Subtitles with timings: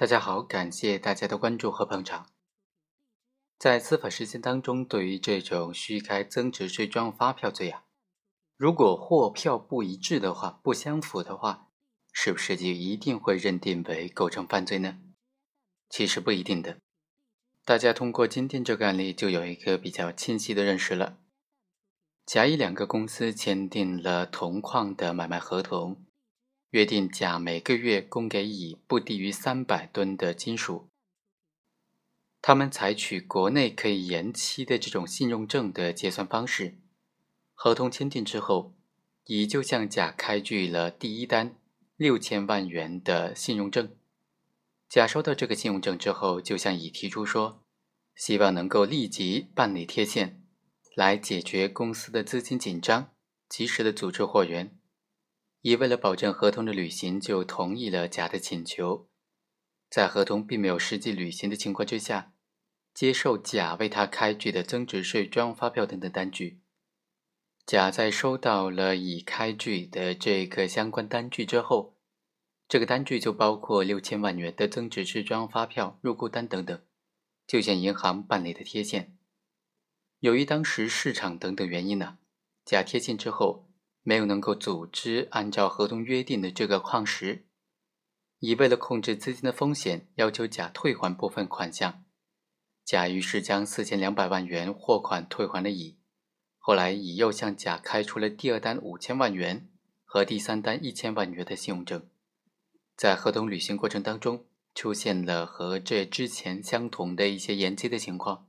[0.00, 2.28] 大家好，感谢大家的关注和捧场。
[3.58, 7.82] 在司法实践当中，对于这种虚开增值税专用发票罪啊，
[8.56, 11.66] 如果货票不一致的话，不相符的话，
[12.12, 14.98] 是不是就一定会认定为构成犯罪呢？
[15.90, 16.78] 其实不一定的。
[17.64, 21.18] 大家通过今天这个案例，就有一个比较清晰的认识了。
[22.24, 26.04] 甲乙两个公司签订了铜矿的买卖合同。
[26.70, 30.88] 约定甲每个月供给乙不低于三百吨的金属。
[32.42, 36.78] 他们采取国内可以延期的这种信用证的结算方式。
[37.54, 38.74] 合同签订之后，
[39.24, 41.56] 乙就向甲开具了第一单
[41.96, 43.96] 六千万元的信用证。
[44.88, 47.64] 甲收到这个信用证之后，就向乙提出说，
[48.14, 50.42] 希望能够立即办理贴现，
[50.94, 53.10] 来解决公司的资金紧张，
[53.48, 54.77] 及时的组织货源。
[55.62, 59.08] 乙为了保证合同的履行，就同意了甲的请求。
[59.90, 62.32] 在合同并没有实际履行的情况之下，
[62.94, 66.60] 接受甲为他开具的增值税专用发票等等单据。
[67.66, 71.96] 甲在收到了乙开具的这个相关单据之后，
[72.68, 76.80] 这个单据就包括六千万元的增值税专用发票、入库单等等，
[77.46, 79.16] 就向银行办理的贴现。
[80.20, 82.18] 由于当时市场等等原因呢，
[82.64, 83.67] 甲贴现之后。
[84.08, 87.44] 没有能够组织按照合同约定的这个矿石，
[88.38, 92.06] 乙为了控制资金的风险，要求甲退还部分款项。
[92.86, 95.98] 甲于是将四千两百万元货款退还了乙。
[96.56, 99.68] 后来，乙又向甲开出了第二单五千万元
[100.06, 102.08] 和第三单一千万元的信用证。
[102.96, 108.48] 在合同履行过程当中，出现了和这之前相同的一些延期的情况。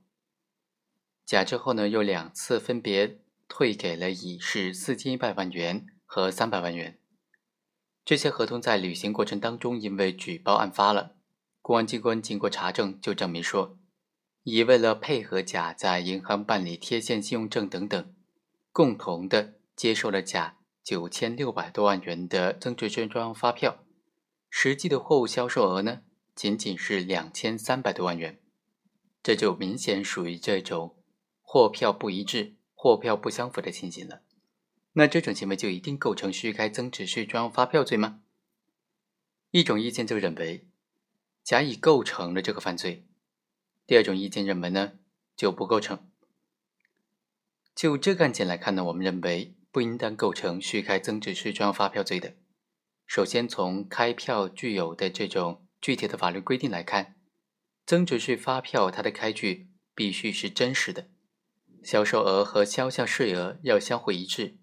[1.26, 3.18] 甲之后呢，又两次分别。
[3.50, 7.00] 退给了乙是四千一百万元和三百万元。
[8.04, 11.16] 这些合同在履行过程当中，因为举报案发了，
[11.60, 13.76] 公安机关经过查证，就证明说，
[14.44, 18.14] 乙为了配合甲在银行办理贴现信用证等等，
[18.70, 23.84] 共同的接受了甲九千六百多万元的增值税专用发票，
[24.48, 26.02] 实际的货物销售额呢，
[26.36, 28.40] 仅仅是两千三百多万元，
[29.22, 30.96] 这就明显属于这种
[31.42, 32.54] 货票不一致。
[32.82, 34.22] 货票不相符的情形了，
[34.94, 38.22] 那这种行为就一定构成虚开增值税专用发票罪吗？
[39.50, 40.66] 一种意见就认为，
[41.44, 43.04] 甲乙构成了这个犯罪；
[43.86, 44.92] 第二种意见认为呢，
[45.36, 46.10] 就不构成。
[47.74, 52.36] 就这个案件来看呢，我们认为不应当构成虚开增值税专用发票罪的。
[53.06, 57.16] 首先，从开票具有的这种具体的法律规定来看，
[57.84, 61.10] 增值税发票它的开具必须是真实的。
[61.82, 64.58] 销售额和销项税额要相互一致，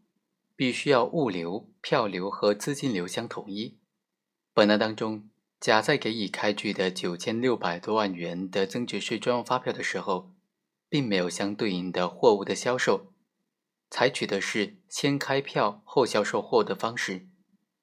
[0.55, 3.79] 必须要物流、票流和资金流相统一。
[4.53, 5.29] 本案当中，
[5.59, 10.31] 甲在给乙开具的九千六百多万元的增值税专用发票的时候，
[10.88, 13.13] 并没有相对应的货物的销售，
[13.89, 17.28] 采取的是先开票后销售货的方式。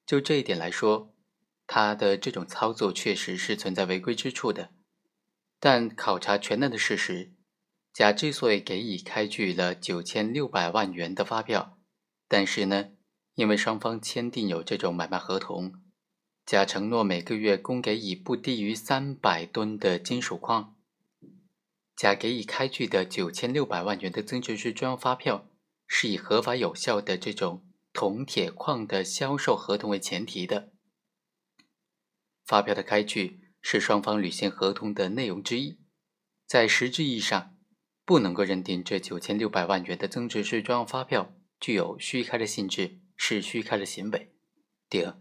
[0.05, 1.13] 就这一点来说，
[1.67, 4.71] 他的这种操作确实是存在违规之处的。
[5.59, 7.34] 但考察全案的事实。
[7.95, 11.79] 甲之所以给乙开具了九千六百万元的发票，
[12.27, 12.89] 但是呢，
[13.35, 15.75] 因为双方签订有这种买卖合同，
[16.45, 20.75] 甲承诺每个月供给乙不低于三百吨的金属矿。
[21.95, 25.47] 甲给乙开具的九千六百万元的增值税专用发票，
[25.87, 30.73] 是以合法有效的这种铜铁矿的销售合同为前提的。
[32.45, 35.79] 发票的开具是双方履行合同的内容之一，
[36.45, 37.54] 在实质意义上。
[38.05, 44.31] 不能够认定这九千六百万元的增值税专用发票具有虚开的性质，是虚开的行为。
[44.87, 45.19] 第二，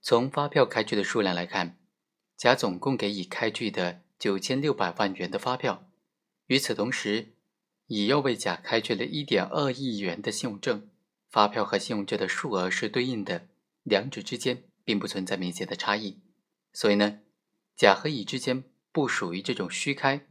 [0.00, 1.78] 从发票开具的数量来看，
[2.36, 5.90] 甲总共给乙开具的九千六百万元的发票，
[6.46, 7.34] 与此同时，
[7.88, 10.88] 乙又为甲开具了一点二亿元的信用证，
[11.28, 13.48] 发票和信用证的数额是对应的，
[13.82, 16.22] 两者之间并不存在明显的差异。
[16.72, 17.18] 所以呢，
[17.76, 20.26] 甲和乙之间不属于这种虚开。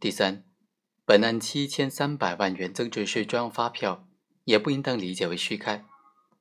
[0.00, 0.44] 第三，
[1.06, 4.06] 本案七千三百万元增值税专用发票
[4.44, 5.86] 也不应当理解为虚开。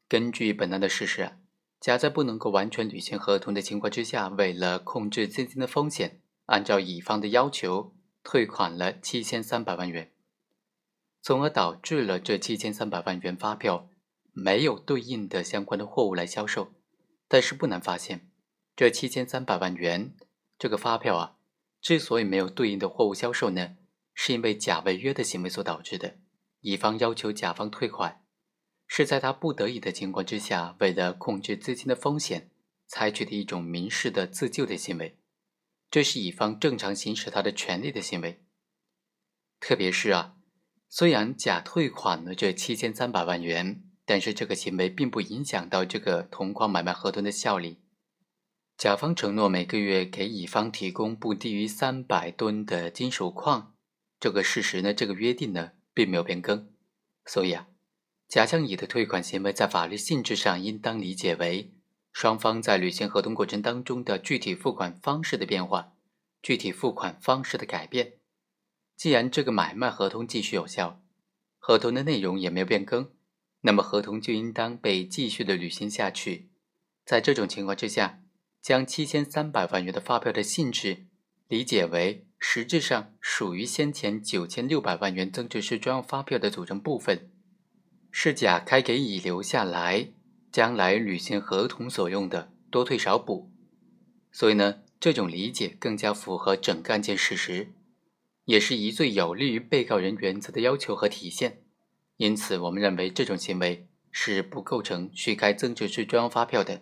[0.09, 1.31] 根据本案的事实，
[1.79, 10.11] 甲在不能够完全履行合同的情况之下，为了控制资金的风险，按照乙方的要求退款了七千三百万元，
[11.21, 13.89] 从而导致了这七千三百万元发票
[14.33, 16.73] 没有对应的相关的货物来销售。
[17.29, 18.29] 但是不难发现，
[18.75, 20.15] 这七千三百万元
[20.59, 21.38] 这个发票啊。
[21.83, 23.75] 之所以没有对应的货物销售呢，
[24.13, 26.15] 是因为甲违约的行为所导致的。
[26.62, 28.24] 乙方要求甲方退款，
[28.88, 32.51] 是在他不得已的情况之下，为了控制资金的风险，
[32.88, 35.19] 采取的一种民事的自救的行为，
[35.91, 38.45] 这是乙方正常行使他的权利的行为。
[39.59, 40.38] 特别是啊，
[40.88, 47.82] 虽然甲退款了这七千三百万元，但是这个行为并不影响到这个同框买卖合同的效力。
[48.75, 53.75] 甲方承诺每个月给乙方提供不低于三百吨的金属矿，
[54.20, 56.70] 这个事实呢，这个约定呢并没有变更，
[57.25, 57.68] 所以啊，
[58.28, 61.72] 甲向乙的退款行为在法律性质上应当理解为
[62.12, 65.94] 双方在履行合同过程当中的具体付款方式的变化，
[66.42, 68.14] 具体付款方式的改变。
[68.98, 71.02] 既然这个买卖合同继续有效，
[71.58, 73.12] 合同的内容也没有变更，
[73.62, 76.50] 那么合同就应当被继续的履行下去。
[77.06, 78.23] 在这种情况之下。
[78.63, 81.07] 将七千三百万元的发票的性质
[81.50, 87.30] 理解为实质上属于先前九千六百万元增值税专用发票的组成部分，
[88.10, 90.13] 是甲开给乙留下来，
[90.50, 93.51] 将来履行合同所用的，多退少补。
[94.31, 97.74] 所以呢，这种理解更加符合整个案件事实，
[98.45, 101.63] 也是一最有利于被告人原则的要求和体现。
[102.15, 106.81] 因此，我们认为这种行为是不构成虚开增值税专用发票的。